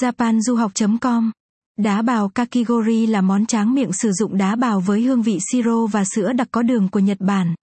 [0.00, 1.30] japanduhoc.com
[1.78, 5.86] Đá bào kakigori là món tráng miệng sử dụng đá bào với hương vị siro
[5.86, 7.54] và sữa đặc có đường của Nhật Bản.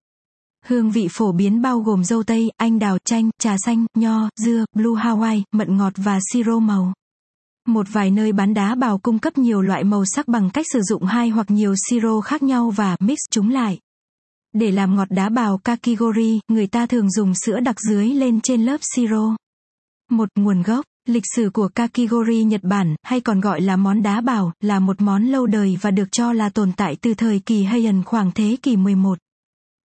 [0.67, 4.65] Hương vị phổ biến bao gồm dâu tây, anh đào, chanh, trà xanh, nho, dưa,
[4.77, 6.93] blue Hawaii, mận ngọt và siro màu.
[7.69, 10.81] Một vài nơi bán đá bào cung cấp nhiều loại màu sắc bằng cách sử
[10.83, 13.79] dụng hai hoặc nhiều siro khác nhau và mix chúng lại.
[14.53, 18.65] Để làm ngọt đá bào kakigori, người ta thường dùng sữa đặc dưới lên trên
[18.65, 19.37] lớp siro.
[20.11, 24.21] Một nguồn gốc Lịch sử của kakigori Nhật Bản, hay còn gọi là món đá
[24.21, 27.63] bào, là một món lâu đời và được cho là tồn tại từ thời kỳ
[27.63, 29.19] Heian khoảng thế kỷ 11.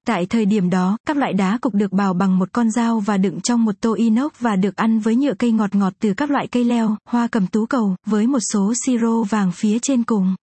[0.07, 3.17] Tại thời điểm đó, các loại đá cục được bào bằng một con dao và
[3.17, 6.31] đựng trong một tô inox và được ăn với nhựa cây ngọt ngọt từ các
[6.31, 10.35] loại cây leo, hoa cầm tú cầu, với một số siro vàng phía trên cùng.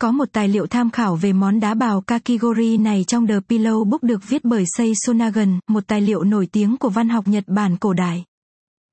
[0.00, 3.84] Có một tài liệu tham khảo về món đá bào kakigori này trong The Pillow
[3.84, 7.44] Book được viết bởi Sei Sonagan, một tài liệu nổi tiếng của văn học Nhật
[7.46, 8.24] Bản cổ đại.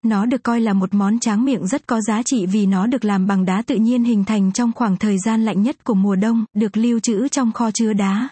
[0.06, 3.06] Nó được coi là một món tráng miệng rất có giá trị vì nó được
[3.06, 6.16] làm bằng đá tự nhiên hình thành trong khoảng thời gian lạnh nhất của mùa
[6.16, 8.30] đông, được lưu trữ trong kho chứa đá.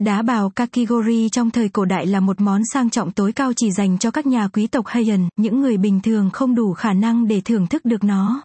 [0.00, 3.70] Đá bào kakigori trong thời cổ đại là một món sang trọng tối cao chỉ
[3.70, 7.28] dành cho các nhà quý tộc Heian, những người bình thường không đủ khả năng
[7.28, 8.42] để thưởng thức được nó.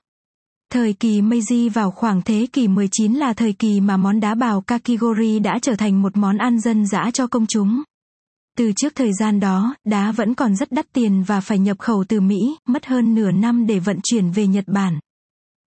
[0.73, 4.61] Thời kỳ Meiji vào khoảng thế kỷ 19 là thời kỳ mà món đá bào
[4.61, 7.83] kakigori đã trở thành một món ăn dân dã cho công chúng.
[8.57, 12.03] Từ trước thời gian đó, đá vẫn còn rất đắt tiền và phải nhập khẩu
[12.07, 14.99] từ Mỹ, mất hơn nửa năm để vận chuyển về Nhật Bản.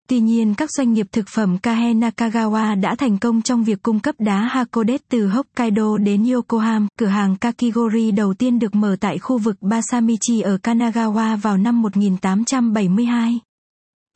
[0.08, 4.00] Tuy nhiên các doanh nghiệp thực phẩm Kahe Nakagawa đã thành công trong việc cung
[4.00, 6.86] cấp đá Hakodate từ Hokkaido đến Yokohama.
[6.98, 11.82] Cửa hàng Kakigori đầu tiên được mở tại khu vực Basamichi ở Kanagawa vào năm
[11.82, 13.40] 1872.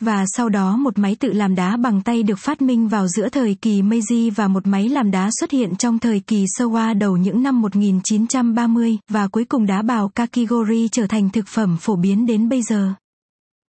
[0.04, 3.28] Và sau đó một máy tự làm đá bằng tay được phát minh vào giữa
[3.28, 7.16] thời kỳ Meiji và một máy làm đá xuất hiện trong thời kỳ Showa đầu
[7.16, 12.26] những năm 1930, và cuối cùng đá bào Kakigori trở thành thực phẩm phổ biến
[12.26, 12.92] đến bây giờ.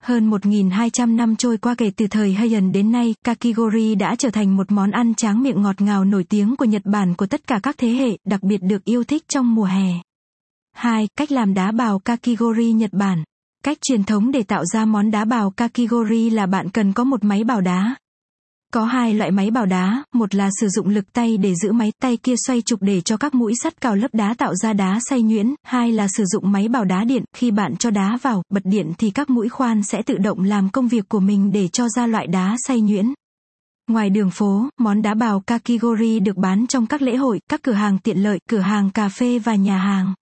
[0.02, 4.56] Hơn 1.200 năm trôi qua kể từ thời Heian đến nay, kakigori đã trở thành
[4.56, 7.60] một món ăn tráng miệng ngọt ngào nổi tiếng của Nhật Bản của tất cả
[7.62, 9.92] các thế hệ, đặc biệt được yêu thích trong mùa hè.
[10.72, 11.08] 2.
[11.16, 13.24] Cách làm đá bào kakigori Nhật Bản
[13.64, 17.24] Cách truyền thống để tạo ra món đá bào kakigori là bạn cần có một
[17.24, 17.94] máy bào đá.
[18.72, 21.92] Có hai loại máy bào đá, một là sử dụng lực tay để giữ máy
[22.02, 24.98] tay kia xoay trục để cho các mũi sắt cào lớp đá tạo ra đá
[25.10, 28.42] xay nhuyễn, hai là sử dụng máy bào đá điện, khi bạn cho đá vào,
[28.50, 31.68] bật điện thì các mũi khoan sẽ tự động làm công việc của mình để
[31.68, 33.12] cho ra loại đá xay nhuyễn.
[33.90, 37.72] Ngoài đường phố, món đá bào kakigori được bán trong các lễ hội, các cửa
[37.72, 40.14] hàng tiện lợi, cửa hàng cà phê và nhà hàng.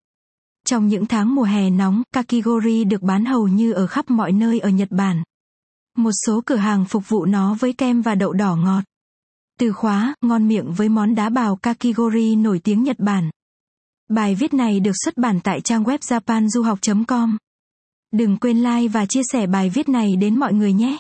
[0.71, 4.61] Trong những tháng mùa hè nóng, kakigori được bán hầu như ở khắp mọi nơi
[4.61, 5.23] ở Nhật Bản.
[5.97, 8.85] Một số cửa hàng phục vụ nó với kem và đậu đỏ ngọt.
[9.59, 13.31] Từ khóa, ngon miệng với món đá bào kakigori nổi tiếng Nhật Bản.
[14.09, 17.37] Bài viết này được xuất bản tại trang web japanduhoc.com.
[18.13, 20.99] Đừng quên like và chia sẻ bài viết này đến mọi người nhé.